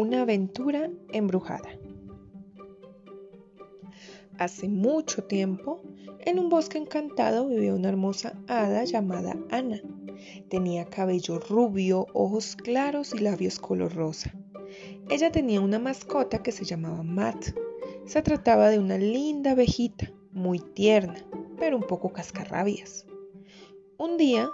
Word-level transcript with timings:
Una 0.00 0.22
aventura 0.22 0.88
embrujada. 1.12 1.68
Hace 4.38 4.66
mucho 4.66 5.24
tiempo, 5.24 5.82
en 6.20 6.38
un 6.38 6.48
bosque 6.48 6.78
encantado 6.78 7.48
vivía 7.48 7.74
una 7.74 7.90
hermosa 7.90 8.32
hada 8.48 8.84
llamada 8.84 9.36
Ana. 9.50 9.82
Tenía 10.48 10.86
cabello 10.86 11.38
rubio, 11.38 12.06
ojos 12.14 12.56
claros 12.56 13.12
y 13.12 13.18
labios 13.18 13.58
color 13.58 13.94
rosa. 13.94 14.34
Ella 15.10 15.30
tenía 15.30 15.60
una 15.60 15.78
mascota 15.78 16.42
que 16.42 16.52
se 16.52 16.64
llamaba 16.64 17.02
Matt. 17.02 17.54
Se 18.06 18.22
trataba 18.22 18.70
de 18.70 18.78
una 18.78 18.96
linda 18.96 19.50
abejita, 19.50 20.10
muy 20.32 20.60
tierna, 20.60 21.22
pero 21.58 21.76
un 21.76 21.82
poco 21.82 22.10
cascarrabias. 22.10 23.06
Un 23.98 24.16
día, 24.16 24.48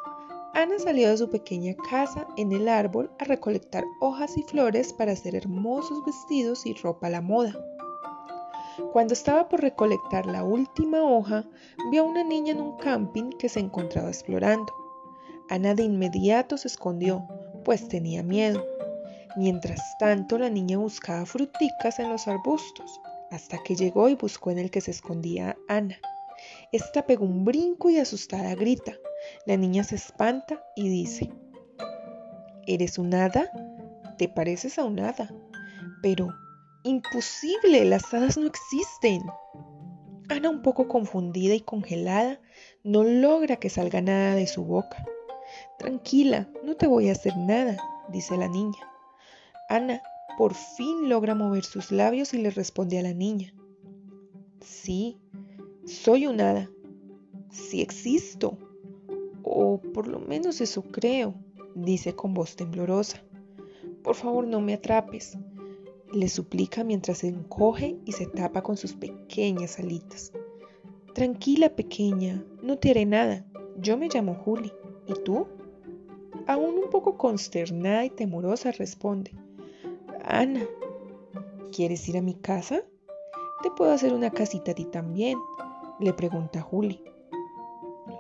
Ana 0.57 0.79
salió 0.79 1.11
de 1.11 1.19
su 1.19 1.29
pequeña 1.29 1.75
casa 1.91 2.27
en 2.39 2.51
el 2.51 2.67
árbol 2.67 3.11
a 3.19 3.25
recolectar 3.25 3.85
hojas 4.01 4.39
y 4.39 4.43
flores 4.43 4.95
para 4.95 5.13
hacer 5.13 5.35
hermosos 5.35 6.03
vestidos 6.07 6.65
y 6.65 6.73
ropa 6.73 7.09
a 7.09 7.11
la 7.11 7.21
moda. 7.21 7.53
Cuando 8.91 9.13
estaba 9.13 9.51
por 9.51 9.61
recolectar 9.61 10.25
la 10.25 10.45
última 10.45 11.03
hoja, 11.03 11.45
vio 11.91 12.05
a 12.05 12.07
una 12.07 12.25
niña 12.25 12.53
en 12.53 12.63
un 12.63 12.79
camping 12.79 13.33
que 13.39 13.51
se 13.51 13.61
encontraba 13.61 14.09
explorando. 14.09 14.73
Ana 15.51 15.75
de 15.75 15.83
inmediato 15.83 16.57
se 16.57 16.69
escondió, 16.69 17.29
pues 17.63 17.87
tenía 17.87 18.23
miedo. 18.23 18.65
Mientras 19.37 19.83
tanto, 19.99 20.39
la 20.39 20.49
niña 20.49 20.79
buscaba 20.79 21.27
fruticas 21.27 21.99
en 21.99 22.09
los 22.09 22.29
arbustos, 22.29 22.99
hasta 23.31 23.63
que 23.63 23.77
llegó 23.77 24.09
y 24.09 24.15
buscó 24.15 24.53
en 24.53 24.59
el 24.61 24.71
que 24.71 24.81
se 24.81 24.93
escondía 24.93 25.55
Ana. 25.69 25.99
Esta 26.73 27.05
pegó 27.05 27.27
un 27.27 27.45
brinco 27.45 27.91
y 27.91 27.99
asustada 27.99 28.55
grita. 28.55 28.95
La 29.47 29.57
niña 29.57 29.85
se 29.85 29.97
espanta 29.97 30.63
y 30.75 30.89
dice, 30.89 31.31
¿Eres 32.67 32.99
un 32.99 33.15
hada? 33.15 33.51
Te 34.19 34.29
pareces 34.29 34.79
a 34.79 34.85
un 34.85 34.99
hada. 34.99 35.33
Pero, 36.03 36.35
imposible, 36.83 37.85
las 37.85 38.13
hadas 38.13 38.37
no 38.37 38.47
existen. 38.47 39.23
Ana, 40.29 40.51
un 40.51 40.63
poco 40.63 40.89
confundida 40.89 41.55
y 41.55 41.61
congelada, 41.61 42.41
no 42.83 43.05
logra 43.05 43.57
que 43.57 43.71
salga 43.71 44.01
nada 44.01 44.35
de 44.35 44.49
su 44.49 44.65
boca. 44.65 45.05
Tranquila, 45.79 46.49
no 46.65 46.75
te 46.75 46.89
voy 46.89 47.09
a 47.09 47.13
hacer 47.13 47.37
nada, 47.37 47.77
dice 48.09 48.37
la 48.37 48.49
niña. 48.49 48.81
Ana 49.69 50.03
por 50.37 50.55
fin 50.55 51.09
logra 51.09 51.37
mover 51.37 51.65
sus 51.65 51.93
labios 51.93 52.35
y 52.35 52.39
le 52.39 52.51
responde 52.51 52.99
a 52.99 53.03
la 53.03 53.15
niña. 53.15 53.55
Sí, 54.61 55.19
soy 55.87 56.27
un 56.27 56.41
hada. 56.41 56.69
Sí 57.51 57.81
existo 57.81 58.59
o 59.49 59.81
por 59.95 60.09
lo 60.09 60.19
menos 60.19 60.61
eso 60.61 60.83
creo, 60.83 61.35
dice 61.77 62.15
con 62.17 62.35
voz 62.35 62.57
temblorosa. 62.57 63.23
Por 64.03 64.17
favor, 64.17 64.47
no 64.47 64.61
me 64.61 64.75
atrapes, 64.75 65.39
le 66.13 66.29
suplica 66.29 66.83
mientras 66.83 67.19
se 67.19 67.29
encoge 67.29 67.97
y 68.05 68.13
se 68.13 68.27
tapa 68.27 68.63
con 68.63 68.77
sus 68.77 68.95
pequeñas 68.95 69.79
alitas. 69.79 70.33
Tranquila, 71.15 71.75
pequeña, 71.75 72.45
no 72.63 72.77
te 72.79 72.91
haré 72.91 73.07
nada. 73.07 73.47
Yo 73.79 73.97
me 73.97 74.09
llamo 74.13 74.35
Juli. 74.35 74.73
¿Y 75.07 75.15
tú? 75.25 75.47
Aún 76.49 76.75
un 76.83 76.91
poco 76.91 77.17
consternada 77.17 78.05
y 78.05 78.11
temorosa 78.11 78.73
responde. 78.73 79.33
Ana, 80.25 80.67
¿quieres 81.73 82.09
ir 82.09 82.17
a 82.19 82.23
mi 82.23 82.35
casa? 82.35 82.83
Te 83.63 83.71
puedo 83.71 83.93
hacer 83.93 84.13
una 84.13 84.31
casita 84.31 84.73
a 84.73 84.75
ti 84.75 84.85
también, 84.85 85.39
le 86.01 86.13
pregunta 86.13 86.61
Juli. 86.61 87.03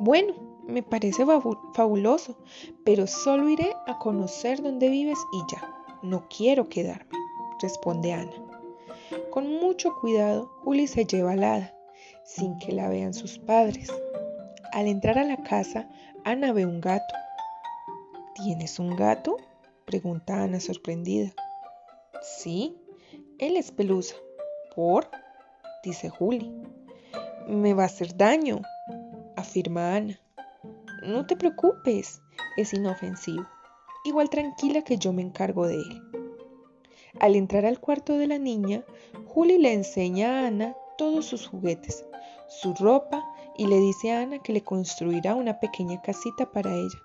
Bueno, 0.00 0.45
me 0.66 0.82
parece 0.82 1.24
fabuloso, 1.74 2.36
pero 2.84 3.06
solo 3.06 3.48
iré 3.48 3.74
a 3.86 3.98
conocer 3.98 4.62
dónde 4.62 4.88
vives 4.88 5.18
y 5.32 5.52
ya. 5.52 5.72
No 6.02 6.28
quiero 6.28 6.68
quedarme, 6.68 7.16
responde 7.60 8.12
Ana. 8.12 8.32
Con 9.30 9.48
mucho 9.60 9.94
cuidado, 10.00 10.50
Juli 10.64 10.86
se 10.86 11.04
lleva 11.04 11.32
al 11.32 11.44
hada, 11.44 11.74
sin 12.24 12.58
que 12.58 12.72
la 12.72 12.88
vean 12.88 13.14
sus 13.14 13.38
padres. 13.38 13.92
Al 14.72 14.88
entrar 14.88 15.18
a 15.18 15.24
la 15.24 15.42
casa, 15.42 15.88
Ana 16.24 16.52
ve 16.52 16.66
un 16.66 16.80
gato. 16.80 17.14
¿Tienes 18.34 18.78
un 18.78 18.96
gato? 18.96 19.36
pregunta 19.84 20.42
Ana 20.42 20.60
sorprendida. 20.60 21.32
Sí, 22.22 22.76
él 23.38 23.56
es 23.56 23.70
pelusa. 23.70 24.16
¿Por? 24.74 25.08
dice 25.84 26.08
Juli. 26.08 26.52
Me 27.46 27.74
va 27.74 27.84
a 27.84 27.86
hacer 27.86 28.16
daño, 28.16 28.60
afirma 29.36 29.94
Ana. 29.94 30.20
No 31.02 31.26
te 31.26 31.36
preocupes, 31.36 32.22
es 32.56 32.72
inofensivo. 32.72 33.46
Igual 34.04 34.30
tranquila 34.30 34.82
que 34.82 34.96
yo 34.96 35.12
me 35.12 35.22
encargo 35.22 35.66
de 35.66 35.76
él. 35.76 36.02
Al 37.20 37.34
entrar 37.34 37.64
al 37.64 37.80
cuarto 37.80 38.16
de 38.18 38.26
la 38.26 38.38
niña, 38.38 38.84
Juli 39.26 39.58
le 39.58 39.72
enseña 39.72 40.40
a 40.40 40.46
Ana 40.46 40.76
todos 40.98 41.26
sus 41.26 41.46
juguetes, 41.46 42.04
su 42.48 42.74
ropa 42.74 43.24
y 43.56 43.66
le 43.66 43.78
dice 43.78 44.12
a 44.12 44.22
Ana 44.22 44.38
que 44.38 44.52
le 44.52 44.62
construirá 44.62 45.34
una 45.34 45.60
pequeña 45.60 46.00
casita 46.02 46.50
para 46.50 46.74
ella, 46.74 47.02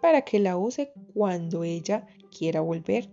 para 0.00 0.22
que 0.22 0.38
la 0.38 0.56
use 0.56 0.92
cuando 1.12 1.64
ella 1.64 2.06
quiera 2.36 2.60
volver. 2.60 3.10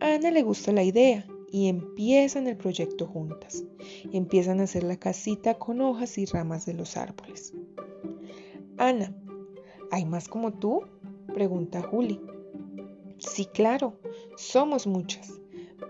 Ana 0.00 0.30
le 0.30 0.42
gusta 0.42 0.72
la 0.72 0.82
idea 0.82 1.26
y 1.50 1.68
empiezan 1.68 2.46
el 2.48 2.56
proyecto 2.56 3.06
juntas. 3.06 3.64
Empiezan 4.12 4.60
a 4.60 4.64
hacer 4.64 4.84
la 4.84 4.96
casita 4.96 5.54
con 5.54 5.80
hojas 5.80 6.18
y 6.18 6.24
ramas 6.24 6.66
de 6.66 6.74
los 6.74 6.96
árboles. 6.96 7.52
Ana, 8.78 9.14
¿Hay 9.92 10.06
más 10.06 10.26
como 10.26 10.54
tú? 10.54 10.84
pregunta 11.34 11.82
Juli. 11.82 12.18
Sí, 13.18 13.44
claro, 13.44 13.98
somos 14.38 14.86
muchas, 14.86 15.34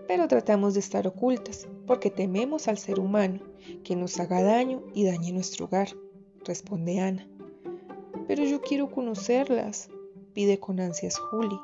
pero 0.09 0.27
tratamos 0.27 0.73
de 0.73 0.81
estar 0.81 1.07
ocultas 1.07 1.69
porque 1.87 2.09
tememos 2.09 2.67
al 2.67 2.77
ser 2.77 2.99
humano 2.99 3.39
que 3.85 3.95
nos 3.95 4.19
haga 4.19 4.43
daño 4.43 4.83
y 4.93 5.05
dañe 5.05 5.31
nuestro 5.31 5.67
hogar, 5.67 5.87
responde 6.43 6.99
Ana. 6.99 7.29
Pero 8.27 8.43
yo 8.43 8.59
quiero 8.59 8.91
conocerlas, 8.91 9.89
pide 10.33 10.59
con 10.59 10.81
ansias 10.81 11.17
Juli. 11.17 11.57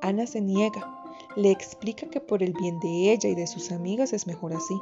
Ana 0.00 0.26
se 0.26 0.40
niega, 0.40 1.04
le 1.36 1.50
explica 1.50 2.06
que 2.06 2.20
por 2.20 2.42
el 2.42 2.54
bien 2.54 2.80
de 2.80 3.12
ella 3.12 3.28
y 3.28 3.34
de 3.34 3.46
sus 3.46 3.70
amigas 3.70 4.14
es 4.14 4.26
mejor 4.26 4.54
así, 4.54 4.80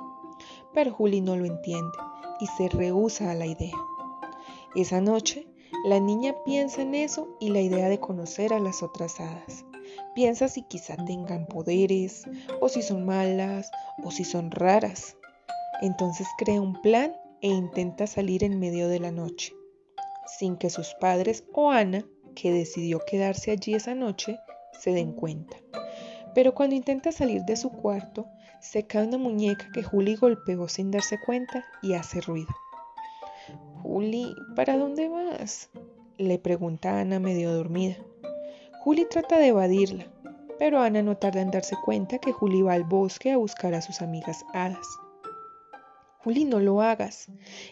pero 0.72 0.92
Juli 0.92 1.22
no 1.22 1.36
lo 1.36 1.44
entiende 1.44 1.98
y 2.38 2.46
se 2.46 2.68
rehúsa 2.68 3.32
a 3.32 3.34
la 3.34 3.46
idea. 3.46 3.76
Esa 4.76 5.00
noche 5.00 5.48
la 5.84 5.98
niña 5.98 6.34
piensa 6.44 6.82
en 6.82 6.94
eso 6.94 7.36
y 7.40 7.50
la 7.50 7.60
idea 7.60 7.88
de 7.88 7.98
conocer 7.98 8.52
a 8.52 8.60
las 8.60 8.82
otras 8.82 9.18
hadas. 9.20 9.64
Piensa 10.14 10.48
si 10.48 10.62
quizá 10.62 10.96
tengan 11.04 11.46
poderes, 11.46 12.24
o 12.60 12.68
si 12.68 12.82
son 12.82 13.04
malas, 13.04 13.70
o 14.04 14.10
si 14.10 14.24
son 14.24 14.50
raras. 14.50 15.16
Entonces 15.80 16.28
crea 16.38 16.60
un 16.60 16.80
plan 16.80 17.16
e 17.40 17.48
intenta 17.48 18.06
salir 18.06 18.44
en 18.44 18.60
medio 18.60 18.88
de 18.88 19.00
la 19.00 19.10
noche, 19.10 19.52
sin 20.38 20.56
que 20.56 20.70
sus 20.70 20.94
padres 21.00 21.44
o 21.52 21.70
Ana, 21.70 22.06
que 22.36 22.52
decidió 22.52 23.00
quedarse 23.04 23.50
allí 23.50 23.74
esa 23.74 23.94
noche, 23.94 24.38
se 24.78 24.92
den 24.92 25.12
cuenta. 25.12 25.56
Pero 26.34 26.54
cuando 26.54 26.76
intenta 26.76 27.12
salir 27.12 27.42
de 27.42 27.56
su 27.56 27.70
cuarto, 27.70 28.26
se 28.60 28.86
cae 28.86 29.06
una 29.06 29.18
muñeca 29.18 29.68
que 29.72 29.82
Julie 29.82 30.16
golpeó 30.16 30.68
sin 30.68 30.90
darse 30.90 31.18
cuenta 31.18 31.64
y 31.82 31.94
hace 31.94 32.20
ruido. 32.20 32.54
Juli, 33.82 34.36
¿para 34.54 34.78
dónde 34.78 35.08
vas? 35.08 35.68
le 36.16 36.38
pregunta 36.38 37.00
Ana 37.00 37.18
medio 37.18 37.52
dormida. 37.52 37.96
Juli 38.84 39.06
trata 39.10 39.38
de 39.38 39.48
evadirla, 39.48 40.06
pero 40.56 40.80
Ana 40.80 41.02
no 41.02 41.16
tarda 41.16 41.40
en 41.40 41.50
darse 41.50 41.74
cuenta 41.84 42.18
que 42.18 42.30
Juli 42.30 42.62
va 42.62 42.74
al 42.74 42.84
bosque 42.84 43.32
a 43.32 43.38
buscar 43.38 43.74
a 43.74 43.82
sus 43.82 44.00
amigas 44.00 44.44
hadas. 44.54 44.86
Juli, 46.18 46.44
no 46.44 46.60
lo 46.60 46.80
hagas. 46.80 47.26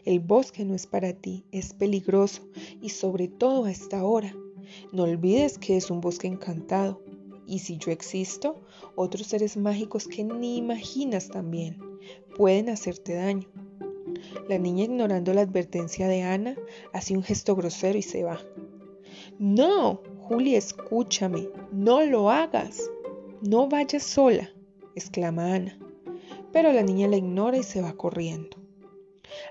El 0.04 0.18
bosque 0.18 0.64
no 0.64 0.74
es 0.74 0.88
para 0.88 1.12
ti, 1.12 1.44
es 1.52 1.74
peligroso 1.74 2.42
y 2.82 2.88
sobre 2.88 3.28
todo 3.28 3.66
a 3.66 3.70
esta 3.70 4.02
hora. 4.02 4.34
No 4.92 5.04
olvides 5.04 5.58
que 5.58 5.76
es 5.76 5.92
un 5.92 6.00
bosque 6.00 6.26
encantado. 6.26 7.00
Y 7.46 7.60
si 7.60 7.78
yo 7.78 7.92
existo, 7.92 8.60
otros 8.96 9.28
seres 9.28 9.56
mágicos 9.56 10.08
que 10.08 10.24
ni 10.24 10.56
imaginas 10.56 11.28
también 11.28 11.78
pueden 12.36 12.68
hacerte 12.68 13.14
daño. 13.14 13.48
La 14.48 14.58
niña, 14.58 14.84
ignorando 14.84 15.32
la 15.34 15.42
advertencia 15.42 16.08
de 16.08 16.22
Ana, 16.22 16.56
hace 16.92 17.14
un 17.16 17.22
gesto 17.22 17.56
grosero 17.56 17.98
y 17.98 18.02
se 18.02 18.22
va. 18.22 18.40
No, 19.38 20.02
Julia, 20.28 20.58
escúchame, 20.58 21.48
no 21.72 22.02
lo 22.04 22.30
hagas. 22.30 22.90
No 23.42 23.68
vayas 23.68 24.02
sola, 24.02 24.50
exclama 24.94 25.54
Ana. 25.54 25.78
Pero 26.52 26.72
la 26.72 26.82
niña 26.82 27.08
la 27.08 27.16
ignora 27.16 27.56
y 27.56 27.62
se 27.62 27.80
va 27.80 27.94
corriendo. 27.94 28.56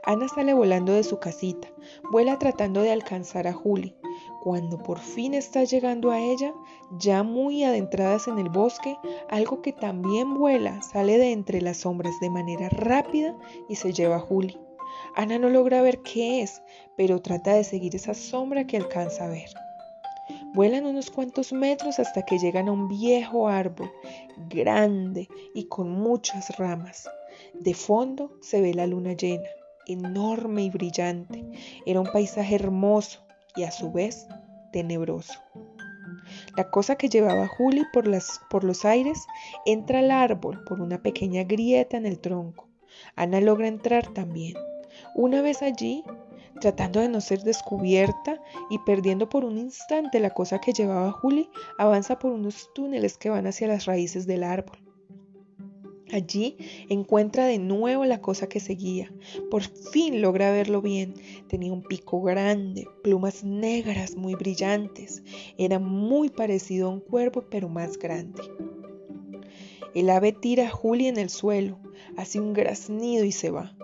Ana 0.04 0.28
sale 0.28 0.54
volando 0.54 0.94
de 0.94 1.04
su 1.04 1.20
casita, 1.20 1.68
vuela 2.12 2.38
tratando 2.38 2.82
de 2.82 2.92
alcanzar 2.92 3.48
a 3.48 3.54
Juli. 3.54 3.96
Cuando 4.42 4.82
por 4.82 5.00
fin 5.00 5.34
está 5.34 5.64
llegando 5.64 6.12
a 6.12 6.20
ella, 6.20 6.54
ya 6.98 7.24
muy 7.24 7.64
adentradas 7.64 8.28
en 8.28 8.40
el 8.40 8.50
bosque, 8.50 8.98
algo 9.30 9.62
que 9.62 9.74
también 9.74 10.34
vuela 10.34 10.82
sale 10.82 11.18
de 11.18 11.32
entre 11.32 11.62
las 11.62 11.78
sombras 11.78 12.14
de 12.22 12.30
manera 12.30 12.70
rápida 12.70 13.36
y 13.68 13.76
se 13.76 13.92
lleva 13.92 14.18
a 14.18 14.20
Juli. 14.20 14.58
Ana 15.16 15.40
no 15.40 15.50
logra 15.50 15.82
ver 15.82 16.02
qué 16.02 16.42
es, 16.42 16.62
pero 16.96 17.22
trata 17.22 17.54
de 17.54 17.64
seguir 17.64 17.96
esa 17.96 18.14
sombra 18.14 18.66
que 18.66 18.78
alcanza 18.78 19.26
a 19.26 19.30
ver. 19.30 19.50
Vuelan 20.54 20.86
unos 20.86 21.12
cuantos 21.12 21.54
metros 21.54 22.00
hasta 22.00 22.24
que 22.24 22.40
llegan 22.40 22.68
a 22.68 22.72
un 22.72 22.88
viejo 22.88 23.48
árbol, 23.48 23.92
grande 24.50 25.28
y 25.54 25.66
con 25.66 25.90
muchas 25.90 26.58
ramas. 26.58 27.10
De 27.54 27.74
fondo 27.74 28.32
se 28.42 28.62
ve 28.62 28.74
la 28.74 28.88
luna 28.88 29.14
llena, 29.14 29.48
enorme 29.88 30.64
y 30.64 30.70
brillante. 30.70 31.46
Era 31.86 32.00
un 32.00 32.12
paisaje 32.12 32.56
hermoso 32.56 33.22
y 33.56 33.64
a 33.64 33.72
su 33.72 33.92
vez 33.92 34.28
tenebroso. 34.72 35.40
La 36.56 36.70
cosa 36.70 36.96
que 36.96 37.10
llevaba 37.10 37.48
Juli 37.48 37.86
por, 37.94 38.06
por 38.50 38.64
los 38.64 38.86
aires 38.86 39.26
entra 39.66 40.00
al 40.00 40.12
árbol 40.12 40.64
por 40.64 40.82
una 40.82 41.02
pequeña 41.02 41.44
grieta 41.44 41.98
en 41.98 42.06
el 42.06 42.20
tronco. 42.20 42.68
Ana 43.16 43.42
logra 43.42 43.68
entrar 43.68 44.14
también. 44.14 44.56
Una 45.22 45.42
vez 45.42 45.62
allí, 45.64 46.06
tratando 46.62 47.02
de 47.02 47.10
no 47.10 47.20
ser 47.20 47.42
descubierta 47.44 48.42
y 48.70 48.80
perdiendo 48.86 49.28
por 49.28 49.44
un 49.44 49.58
instante 49.58 50.22
la 50.22 50.30
cosa 50.30 50.62
que 50.62 50.72
llevaba 50.72 51.10
a 51.10 51.12
Juli, 51.12 51.50
avanza 51.78 52.18
por 52.18 52.32
unos 52.32 52.70
túneles 52.74 53.18
que 53.18 53.30
van 53.30 53.46
hacia 53.46 53.68
las 53.68 53.84
raíces 53.84 54.26
del 54.28 54.46
árbol. 54.46 54.78
Allí 56.14 56.56
encuentra 56.88 57.48
de 57.48 57.60
nuevo 57.60 58.06
la 58.06 58.22
cosa 58.22 58.48
que 58.48 58.62
seguía. 58.62 59.12
Por 59.52 59.64
fin 59.64 60.22
logra 60.22 60.54
verlo 60.54 60.82
bien. 60.82 61.16
Tenía 61.50 61.74
un 61.74 61.84
pico 61.84 62.22
grande, 62.22 62.88
plumas 63.04 63.44
negras 63.44 64.16
muy 64.16 64.36
brillantes. 64.36 65.22
Era 65.58 65.80
muy 65.80 66.30
parecido 66.30 66.88
a 66.88 66.92
un 66.92 67.02
cuervo, 67.02 67.44
pero 67.52 67.68
más 67.68 68.00
grande. 68.00 68.42
El 69.94 70.12
ave 70.12 70.32
tira 70.32 70.68
a 70.68 70.72
Juli 70.72 71.08
en 71.08 71.18
el 71.18 71.30
suelo, 71.30 71.78
hace 72.16 72.40
un 72.40 72.54
graznido 72.54 73.26
y 73.26 73.34
se 73.34 73.50
va. 73.50 73.76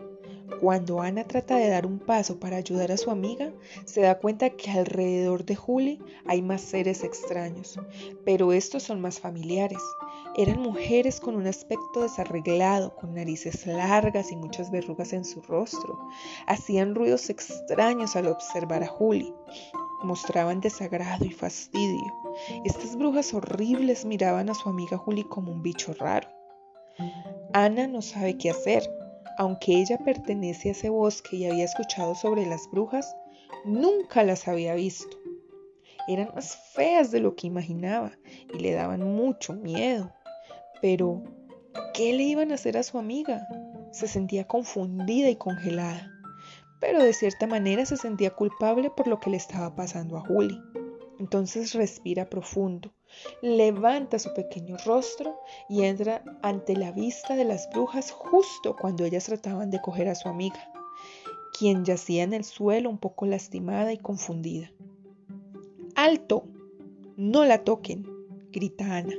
Cuando 0.62 1.02
Ana 1.02 1.24
trata 1.24 1.58
de 1.58 1.70
dar 1.70 1.86
un 1.86 2.00
paso 2.00 2.40
para 2.40 2.58
ayudar 2.58 2.92
a 2.92 2.98
su 2.98 3.12
amiga, 3.12 3.52
se 3.86 4.02
da 4.02 4.20
cuenta 4.20 4.50
que 4.52 4.72
alrededor 4.72 5.46
de 5.46 5.56
Juli 5.56 6.02
hay 6.26 6.42
más 6.42 6.62
seres 6.62 7.04
extraños, 7.04 7.80
pero 8.24 8.54
estos 8.54 8.84
son 8.84 9.02
más 9.02 9.20
familiares. 9.20 9.82
Eran 10.38 10.62
mujeres 10.62 11.20
con 11.20 11.36
un 11.36 11.48
aspecto 11.48 12.02
desarreglado, 12.02 12.96
con 12.96 13.14
narices 13.14 13.66
largas 13.68 14.32
y 14.32 14.36
muchas 14.36 14.72
verrugas 14.72 15.14
en 15.14 15.26
su 15.26 15.42
rostro. 15.42 16.00
Hacían 16.48 16.96
ruidos 16.96 17.30
extraños 17.30 18.16
al 18.16 18.28
observar 18.28 18.84
a 18.84 18.88
Juli. 18.88 19.34
Mostraban 20.04 20.62
desagrado 20.62 21.26
y 21.26 21.32
fastidio. 21.32 22.14
Estas 22.66 22.96
brujas 22.98 23.34
horribles 23.34 24.06
miraban 24.06 24.50
a 24.50 24.54
su 24.54 24.70
amiga 24.70 24.98
Juli 24.98 25.24
como 25.24 25.52
un 25.52 25.64
bicho 25.64 25.94
raro. 25.94 26.28
Ana 27.54 27.88
no 27.88 28.02
sabe 28.02 28.38
qué 28.38 28.50
hacer. 28.50 28.84
Aunque 29.38 29.74
ella 29.74 29.98
pertenece 29.98 30.70
a 30.70 30.72
ese 30.72 30.90
bosque 30.90 31.38
y 31.38 31.46
había 31.46 31.66
escuchado 31.66 32.16
sobre 32.16 32.46
las 32.46 32.70
brujas, 32.72 33.16
nunca 33.66 34.24
las 34.24 34.48
había 34.48 34.76
visto. 34.76 35.18
Eran 36.08 36.30
más 36.36 36.56
feas 36.74 37.12
de 37.12 37.20
lo 37.20 37.36
que 37.36 37.48
imaginaba 37.48 38.12
y 38.54 38.60
le 38.60 38.74
daban 38.74 39.02
mucho 39.02 39.54
miedo. 39.54 40.14
Pero, 40.82 41.24
¿qué 41.94 42.14
le 42.14 42.24
iban 42.24 42.52
a 42.52 42.56
hacer 42.56 42.78
a 42.78 42.84
su 42.84 42.98
amiga? 42.98 43.48
Se 43.92 44.08
sentía 44.08 44.46
confundida 44.46 45.30
y 45.30 45.36
congelada, 45.36 46.12
pero 46.80 47.04
de 47.04 47.14
cierta 47.14 47.48
manera 47.48 47.86
se 47.86 47.98
sentía 47.98 48.30
culpable 48.30 48.92
por 48.96 49.08
lo 49.08 49.20
que 49.20 49.32
le 49.32 49.38
estaba 49.38 49.76
pasando 49.76 50.18
a 50.18 50.22
Juli. 50.22 50.62
Entonces 51.20 51.74
respira 51.74 52.30
profundo, 52.30 52.94
levanta 53.42 54.20
su 54.20 54.34
pequeño 54.34 54.78
rostro 54.86 55.40
y 55.70 55.84
entra 55.84 56.24
ante 56.42 56.76
la 56.76 56.92
vista 56.92 57.36
de 57.36 57.46
las 57.46 57.70
brujas 57.70 58.12
justo 58.12 58.76
cuando 58.76 59.06
ellas 59.06 59.26
trataban 59.26 59.72
de 59.72 59.82
coger 59.82 60.08
a 60.08 60.16
su 60.16 60.28
amiga, 60.28 60.72
quien 61.58 61.86
yacía 61.86 62.24
en 62.24 62.34
el 62.34 62.44
suelo 62.44 62.90
un 62.90 62.98
poco 62.98 63.26
lastimada 63.26 63.94
y 63.94 63.98
confundida. 63.98 64.72
¡Alto! 65.96 66.46
No 67.16 67.46
la 67.46 67.64
toquen, 67.64 68.06
grita 68.52 68.98
Ana. 68.98 69.16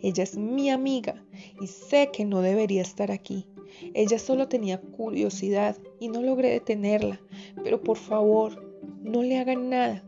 Ella 0.00 0.22
es 0.22 0.36
mi 0.36 0.70
amiga 0.70 1.24
y 1.60 1.66
sé 1.66 2.10
que 2.12 2.24
no 2.24 2.40
debería 2.40 2.82
estar 2.82 3.10
aquí. 3.10 3.46
Ella 3.94 4.18
solo 4.18 4.48
tenía 4.48 4.80
curiosidad 4.80 5.76
y 6.00 6.08
no 6.08 6.22
logré 6.22 6.50
detenerla, 6.50 7.20
pero 7.62 7.82
por 7.82 7.96
favor, 7.96 8.66
no 9.02 9.22
le 9.22 9.38
hagan 9.38 9.70
nada. 9.70 10.04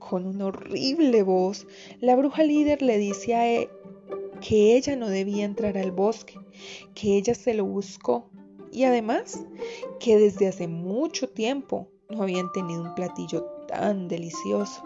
Con 0.00 0.26
una 0.26 0.46
horrible 0.46 1.22
voz, 1.22 1.68
la 2.00 2.16
bruja 2.16 2.42
líder 2.42 2.82
le 2.82 2.98
dice 2.98 3.36
a 3.36 3.46
él 3.46 3.62
e, 3.62 3.70
que 4.40 4.76
ella 4.76 4.96
no 4.96 5.08
debía 5.08 5.44
entrar 5.44 5.78
al 5.78 5.92
bosque, 5.92 6.34
que 6.94 7.16
ella 7.16 7.34
se 7.36 7.54
lo 7.54 7.64
buscó 7.64 8.28
y 8.72 8.84
además 8.84 9.44
que 10.00 10.16
desde 10.16 10.48
hace 10.48 10.66
mucho 10.66 11.28
tiempo 11.28 11.86
no 12.08 12.22
habían 12.22 12.50
tenido 12.50 12.82
un 12.82 12.94
platillo 12.94 13.44
tan 13.68 14.08
delicioso. 14.08 14.82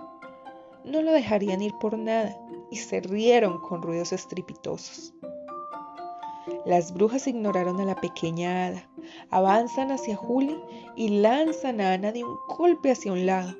No 0.85 1.01
lo 1.01 1.13
dejarían 1.13 1.63
ir 1.63 1.73
por 1.81 1.97
nada 1.97 2.37
y 2.71 2.77
se 2.77 3.01
rieron 3.01 3.61
con 3.61 3.81
ruidos 3.81 4.13
estrepitosos. 4.13 5.15
Las 6.67 6.93
brujas 6.93 7.27
ignoraron 7.27 7.81
a 7.81 7.85
la 7.85 7.95
pequeña 7.95 8.67
hada, 8.67 8.91
avanzan 9.31 9.93
hacia 9.93 10.17
Juli 10.17 10.61
y 10.97 11.21
lanzan 11.21 11.81
a 11.81 11.95
Ana 11.95 12.13
de 12.13 12.25
un 12.25 12.37
golpe 12.59 12.91
hacia 12.91 13.13
un 13.13 13.25
lado. 13.25 13.55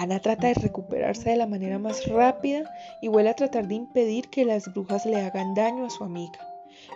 Ana 0.00 0.18
trata 0.18 0.46
de 0.46 0.54
recuperarse 0.54 1.28
de 1.28 1.36
la 1.36 1.46
manera 1.46 1.78
más 1.78 2.06
rápida 2.06 2.74
y 3.02 3.08
vuelve 3.08 3.28
a 3.28 3.36
tratar 3.36 3.68
de 3.68 3.74
impedir 3.74 4.30
que 4.30 4.46
las 4.46 4.72
brujas 4.72 5.04
le 5.04 5.20
hagan 5.20 5.52
daño 5.52 5.84
a 5.84 5.90
su 5.90 6.04
amiga, 6.04 6.40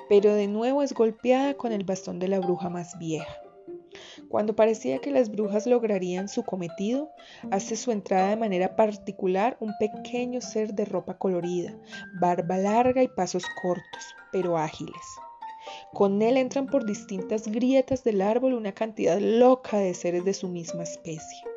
pero 0.09 0.33
de 0.33 0.49
nuevo 0.49 0.83
es 0.83 0.95
golpeada 0.95 1.53
con 1.53 1.73
el 1.73 1.85
bastón 1.85 2.19
de 2.19 2.29
la 2.29 2.41
bruja 2.41 2.71
más 2.71 2.99
vieja. 2.99 3.37
Cuando 4.31 4.56
parecía 4.56 5.01
que 5.01 5.11
las 5.11 5.31
brujas 5.31 5.67
lograrían 5.67 6.31
su 6.31 6.45
cometido, 6.45 7.11
hace 7.51 7.77
su 7.77 7.93
entrada 7.93 8.31
de 8.31 8.37
manera 8.37 8.75
particular 8.75 9.59
un 9.61 9.75
pequeño 9.79 10.41
ser 10.41 10.73
de 10.73 10.87
ropa 10.87 11.19
colorida, 11.19 11.77
barba 12.19 12.56
larga 12.56 13.03
y 13.03 13.09
pasos 13.09 13.45
cortos, 13.61 14.17
pero 14.33 14.56
ágiles. 14.56 14.95
Con 15.93 16.23
él 16.23 16.39
entran 16.39 16.69
por 16.69 16.87
distintas 16.87 17.49
grietas 17.49 18.03
del 18.03 18.23
árbol 18.23 18.55
una 18.55 18.73
cantidad 18.73 19.19
loca 19.21 19.77
de 19.77 19.93
seres 19.93 20.25
de 20.25 20.33
su 20.33 20.49
misma 20.49 20.85
especie. 20.85 21.54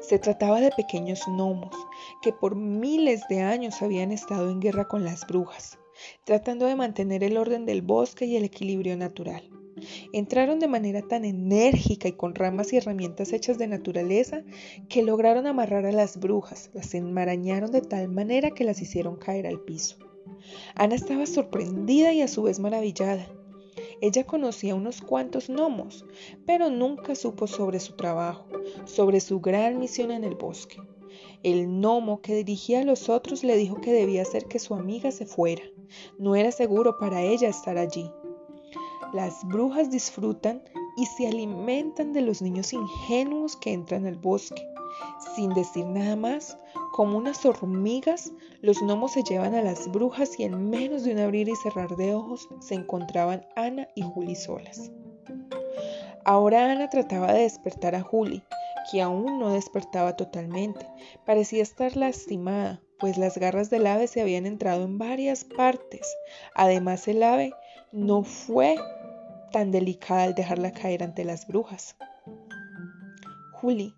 Se 0.00 0.18
trataba 0.18 0.60
de 0.60 0.70
pequeños 0.70 1.22
gnomos 1.26 1.74
que 2.22 2.32
por 2.32 2.56
miles 2.56 3.22
de 3.28 3.40
años 3.40 3.82
habían 3.82 4.12
estado 4.12 4.50
en 4.50 4.60
guerra 4.60 4.88
con 4.88 5.04
las 5.04 5.26
brujas, 5.26 5.78
tratando 6.24 6.66
de 6.66 6.76
mantener 6.76 7.22
el 7.24 7.36
orden 7.36 7.66
del 7.66 7.82
bosque 7.82 8.26
y 8.26 8.36
el 8.36 8.44
equilibrio 8.44 8.96
natural. 8.96 9.48
Entraron 10.12 10.58
de 10.58 10.68
manera 10.68 11.02
tan 11.02 11.24
enérgica 11.24 12.08
y 12.08 12.12
con 12.12 12.34
ramas 12.34 12.72
y 12.72 12.76
herramientas 12.76 13.32
hechas 13.32 13.58
de 13.58 13.68
naturaleza 13.68 14.42
que 14.88 15.02
lograron 15.02 15.46
amarrar 15.46 15.86
a 15.86 15.92
las 15.92 16.18
brujas, 16.18 16.70
las 16.74 16.94
enmarañaron 16.94 17.70
de 17.70 17.82
tal 17.82 18.08
manera 18.08 18.50
que 18.50 18.64
las 18.64 18.82
hicieron 18.82 19.16
caer 19.16 19.46
al 19.46 19.60
piso. 19.60 19.96
Ana 20.74 20.94
estaba 20.94 21.26
sorprendida 21.26 22.12
y 22.12 22.22
a 22.22 22.28
su 22.28 22.42
vez 22.42 22.58
maravillada. 22.58 23.28
Ella 24.00 24.24
conocía 24.24 24.74
unos 24.74 25.00
cuantos 25.00 25.48
gnomos, 25.48 26.04
pero 26.46 26.70
nunca 26.70 27.14
supo 27.14 27.46
sobre 27.46 27.80
su 27.80 27.94
trabajo, 27.94 28.46
sobre 28.84 29.20
su 29.20 29.40
gran 29.40 29.78
misión 29.78 30.10
en 30.10 30.24
el 30.24 30.34
bosque. 30.34 30.76
El 31.42 31.66
gnomo 31.66 32.20
que 32.20 32.34
dirigía 32.34 32.80
a 32.80 32.84
los 32.84 33.08
otros 33.08 33.44
le 33.44 33.56
dijo 33.56 33.80
que 33.80 33.92
debía 33.92 34.22
hacer 34.22 34.46
que 34.46 34.58
su 34.58 34.74
amiga 34.74 35.10
se 35.10 35.26
fuera. 35.26 35.62
No 36.18 36.36
era 36.36 36.52
seguro 36.52 36.98
para 36.98 37.22
ella 37.22 37.48
estar 37.48 37.78
allí. 37.78 38.10
Las 39.12 39.46
brujas 39.46 39.90
disfrutan 39.90 40.62
y 40.96 41.06
se 41.06 41.28
alimentan 41.28 42.12
de 42.12 42.22
los 42.22 42.42
niños 42.42 42.72
ingenuos 42.72 43.56
que 43.56 43.72
entran 43.72 44.06
al 44.06 44.16
bosque. 44.16 44.62
Sin 45.34 45.54
decir 45.54 45.86
nada 45.86 46.16
más, 46.16 46.58
como 46.98 47.16
unas 47.16 47.46
hormigas, 47.46 48.32
los 48.60 48.82
gnomos 48.82 49.12
se 49.12 49.22
llevan 49.22 49.54
a 49.54 49.62
las 49.62 49.86
brujas 49.86 50.36
y 50.40 50.42
en 50.42 50.68
menos 50.68 51.04
de 51.04 51.12
un 51.12 51.20
abrir 51.20 51.48
y 51.48 51.54
cerrar 51.54 51.94
de 51.94 52.12
ojos 52.12 52.48
se 52.58 52.74
encontraban 52.74 53.46
Ana 53.54 53.86
y 53.94 54.02
Juli 54.02 54.34
solas. 54.34 54.90
Ahora 56.24 56.72
Ana 56.72 56.90
trataba 56.90 57.32
de 57.32 57.42
despertar 57.42 57.94
a 57.94 58.02
Juli, 58.02 58.42
que 58.90 59.00
aún 59.00 59.38
no 59.38 59.52
despertaba 59.52 60.16
totalmente. 60.16 60.88
Parecía 61.24 61.62
estar 61.62 61.96
lastimada, 61.96 62.82
pues 62.98 63.16
las 63.16 63.38
garras 63.38 63.70
del 63.70 63.86
ave 63.86 64.08
se 64.08 64.20
habían 64.20 64.44
entrado 64.44 64.82
en 64.82 64.98
varias 64.98 65.44
partes. 65.44 66.16
Además, 66.56 67.06
el 67.06 67.22
ave 67.22 67.52
no 67.92 68.24
fue 68.24 68.74
tan 69.52 69.70
delicada 69.70 70.24
al 70.24 70.34
dejarla 70.34 70.72
caer 70.72 71.04
ante 71.04 71.24
las 71.24 71.46
brujas. 71.46 71.94
Juli, 73.52 73.94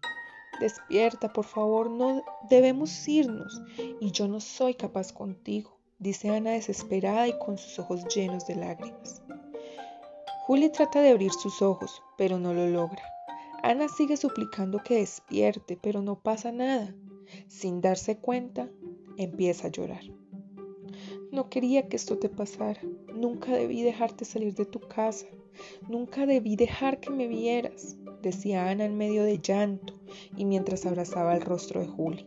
despierta, 0.61 1.33
por 1.33 1.45
favor, 1.45 1.91
no 1.91 2.23
debemos 2.49 3.09
irnos, 3.09 3.61
y 4.01 4.13
yo 4.13 4.29
no 4.29 4.39
soy 4.39 4.75
capaz 4.75 5.13
contigo, 5.13 5.77
dice 5.99 6.31
Ana 6.31 6.53
desesperada 6.53 7.27
y 7.27 7.37
con 7.39 7.59
sus 7.59 7.79
ojos 7.81 8.05
llenos 8.15 8.47
de 8.47 8.55
lágrimas. 8.55 9.23
Juli 10.47 10.69
trata 10.69 11.01
de 11.01 11.11
abrir 11.11 11.33
sus 11.33 11.63
ojos, 11.63 12.03
pero 12.17 12.39
no 12.39 12.55
lo 12.55 12.69
logra. 12.69 13.03
Ana 13.63 13.89
sigue 13.89 14.17
suplicando 14.17 14.79
que 14.83 14.97
despierte, 14.97 15.79
pero 15.81 16.03
no 16.03 16.21
pasa 16.21 16.53
nada. 16.53 16.95
Sin 17.49 17.81
darse 17.81 18.17
cuenta, 18.19 18.69
empieza 19.17 19.69
a 19.69 19.71
llorar. 19.71 20.03
No 21.31 21.49
quería 21.49 21.89
que 21.89 21.97
esto 21.97 22.19
te 22.19 22.29
pasara. 22.29 22.81
Nunca 23.15 23.53
debí 23.53 23.83
dejarte 23.83 24.25
salir 24.25 24.55
de 24.55 24.65
tu 24.65 24.81
casa. 24.81 25.27
Nunca 25.89 26.27
debí 26.27 26.57
dejar 26.57 27.01
que 27.01 27.11
me 27.11 27.29
vieras, 27.29 27.97
decía 28.23 28.69
Ana 28.69 28.87
en 28.87 28.97
medio 28.97 29.23
de 29.23 29.39
llanto 29.39 30.00
y 30.37 30.45
mientras 30.45 30.87
abrazaba 30.87 31.35
el 31.35 31.43
rostro 31.43 31.81
de 31.81 31.87
Juli. 31.87 32.27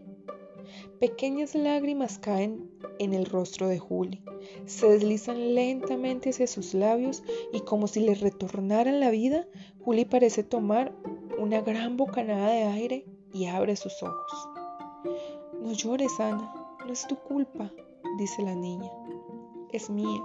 Pequeñas 1.00 1.56
lágrimas 1.56 2.18
caen 2.18 2.70
en 3.00 3.14
el 3.14 3.26
rostro 3.26 3.68
de 3.68 3.80
Juli, 3.80 4.24
se 4.66 4.90
deslizan 4.90 5.56
lentamente 5.56 6.30
hacia 6.30 6.48
sus 6.48 6.74
labios 6.74 7.24
y 7.52 7.62
como 7.62 7.88
si 7.88 8.00
le 8.00 8.16
retornaran 8.16 9.00
la 9.00 9.10
vida, 9.10 9.48
Juli 9.84 10.06
parece 10.06 10.44
tomar 10.44 10.94
una 11.38 11.62
gran 11.62 11.98
bocanada 11.98 12.50
de 12.50 12.64
aire 12.64 13.06
y 13.34 13.46
abre 13.46 13.76
sus 13.76 14.02
ojos. 14.04 14.50
No 15.62 15.74
llores, 15.74 16.20
Ana, 16.20 16.54
no 16.86 16.94
es 16.94 17.08
tu 17.08 17.16
culpa, 17.18 17.72
dice 18.18 18.42
la 18.42 18.56
niña. 18.56 18.92
Es 19.72 19.90
mía, 19.90 20.22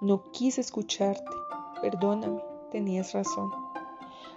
no 0.00 0.30
quise 0.30 0.60
escucharte, 0.60 1.24
perdóname, 1.82 2.40
tenías 2.70 3.12
razón. 3.12 3.63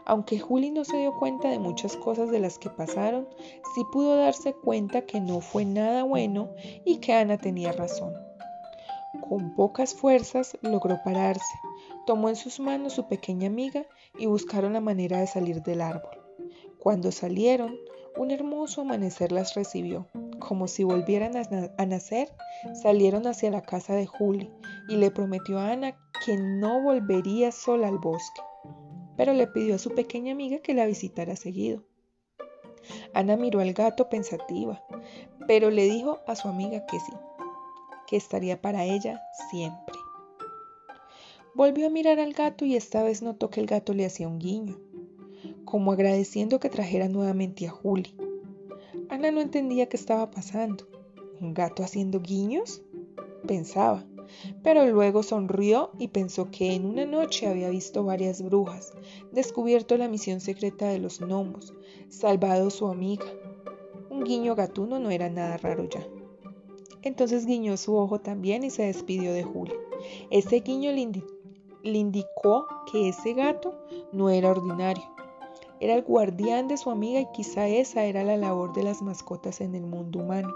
Aunque 0.10 0.40
Juli 0.40 0.72
no 0.72 0.86
se 0.86 0.96
dio 0.96 1.14
cuenta 1.18 1.50
de 1.50 1.60
muchas 1.60 1.98
cosas 1.98 2.32
de 2.32 2.40
las 2.40 2.58
que 2.58 2.70
pasaron, 2.70 3.28
sí 3.76 3.82
pudo 3.92 4.16
darse 4.16 4.54
cuenta 4.54 5.02
que 5.02 5.20
no 5.20 5.42
fue 5.42 5.66
nada 5.66 6.04
bueno 6.04 6.50
y 6.86 7.00
que 7.00 7.12
Ana 7.12 7.38
tenía 7.38 7.74
razón. 7.74 8.14
Con 9.28 9.54
pocas 9.54 9.94
fuerzas 9.94 10.58
logró 10.62 10.98
pararse, 11.04 11.60
tomó 12.06 12.30
en 12.30 12.38
sus 12.38 12.62
manos 12.62 12.94
su 12.94 13.10
pequeña 13.10 13.48
amiga 13.48 13.86
y 14.18 14.28
buscaron 14.28 14.72
la 14.72 14.80
manera 14.80 15.20
de 15.20 15.28
salir 15.28 15.62
del 15.62 15.82
árbol. 15.82 16.18
Cuando 16.80 17.12
salieron, 17.12 17.76
un 18.16 18.32
hermoso 18.32 18.82
amanecer 18.82 19.34
las 19.34 19.56
recibió. 19.56 20.08
Como 20.40 20.70
si 20.70 20.86
volvieran 20.86 21.34
a, 21.36 21.86
nacer, 21.86 22.30
salieron 22.82 23.28
hacia 23.28 23.52
la 23.52 23.62
casa 23.62 23.94
de 23.94 24.06
Juli 24.06 24.50
y 24.88 24.96
le 24.96 25.12
prometió 25.12 25.60
a 25.60 25.72
Ana 25.72 25.98
que 26.26 26.38
no 26.38 26.82
volvería 26.82 27.52
sola 27.52 27.90
al 27.90 27.98
bosque 27.98 28.42
pero 29.18 29.34
le 29.34 29.48
pidió 29.48 29.76
a 29.76 29.80
su 29.80 29.90
pequeña 29.90 30.32
amiga 30.32 30.60
que 30.60 30.74
la 30.74 30.86
visitara 30.86 31.36
seguido. 31.36 31.84
Ana 33.14 33.36
miró 33.36 33.60
al 33.60 33.74
gato 33.74 34.10
pensativa, 34.10 34.82
pero 35.48 35.72
le 35.72 35.86
dijo 35.86 36.20
a 36.28 36.36
su 36.36 36.48
amiga 36.48 36.86
que 36.86 37.00
sí, 37.00 37.12
que 38.06 38.16
estaría 38.16 38.62
para 38.62 38.86
ella 38.86 39.22
siempre. 39.50 39.96
Volvió 41.54 41.88
a 41.88 41.90
mirar 41.90 42.20
al 42.20 42.34
gato 42.34 42.66
y 42.66 42.76
esta 42.76 43.02
vez 43.04 43.24
notó 43.24 43.50
que 43.50 43.60
el 43.60 43.66
gato 43.66 43.94
le 43.94 44.06
hacía 44.06 44.28
un 44.28 44.38
guiño, 44.38 44.78
como 45.66 45.92
agradeciendo 45.92 46.60
que 46.60 46.70
trajera 46.70 47.10
nuevamente 47.10 47.68
a 47.68 47.72
Juli. 47.72 48.16
Ana 49.10 49.32
no 49.32 49.42
entendía 49.42 49.90
qué 49.90 49.98
estaba 49.98 50.30
pasando. 50.30 50.88
¿Un 51.42 51.54
gato 51.54 51.84
haciendo 51.84 52.22
guiños? 52.22 52.84
Pensaba 53.48 54.06
pero 54.64 54.86
luego 54.86 55.24
sonrió 55.24 55.92
y 55.98 56.10
pensó 56.10 56.50
que 56.52 56.74
en 56.74 56.86
una 56.86 57.06
noche 57.06 57.48
había 57.48 57.70
visto 57.70 58.04
varias 58.04 58.42
brujas, 58.42 58.94
descubierto 59.32 59.98
la 59.98 60.08
misión 60.08 60.40
secreta 60.40 60.88
de 60.88 61.00
los 61.00 61.20
gnomos, 61.20 61.74
salvado 62.10 62.70
su 62.70 62.88
amiga. 62.88 63.26
Un 64.10 64.24
guiño 64.24 64.56
gatuno 64.56 65.00
no 65.00 65.10
era 65.10 65.30
nada 65.30 65.58
raro 65.58 65.88
ya. 65.90 66.06
Entonces 67.02 67.46
guiñó 67.46 67.78
su 67.78 67.96
ojo 67.96 68.20
también 68.20 68.64
y 68.64 68.70
se 68.70 68.84
despidió 68.84 69.34
de 69.34 69.44
Julia. 69.44 69.76
Ese 70.30 70.60
guiño 70.60 70.92
le 70.92 71.98
indicó 71.98 72.68
que 72.92 73.10
ese 73.10 73.34
gato 73.34 73.76
no 74.12 74.30
era 74.30 74.52
ordinario, 74.52 75.04
era 75.80 75.94
el 75.94 76.04
guardián 76.04 76.68
de 76.68 76.78
su 76.78 76.90
amiga 76.90 77.20
y 77.20 77.32
quizá 77.32 77.68
esa 77.68 78.06
era 78.06 78.24
la 78.24 78.38
labor 78.38 78.74
de 78.74 78.84
las 78.84 79.02
mascotas 79.02 79.62
en 79.62 79.76
el 79.76 79.86
mundo 79.86 80.20
humano, 80.20 80.50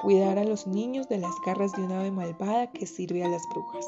cuidar 0.00 0.38
a 0.38 0.44
los 0.44 0.66
niños 0.66 1.08
de 1.08 1.18
las 1.18 1.34
garras 1.44 1.72
de 1.72 1.82
una 1.82 2.00
ave 2.00 2.10
malvada 2.10 2.70
que 2.70 2.86
sirve 2.86 3.24
a 3.24 3.28
las 3.28 3.42
brujas. 3.50 3.86